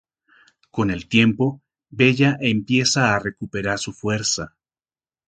Con 0.71 0.89
el 0.89 1.07
tiempo, 1.07 1.61
Bella 1.91 2.35
empieza 2.41 3.13
a 3.13 3.19
recuperar 3.19 3.77
su 3.77 3.93
fuerza. 3.93 4.55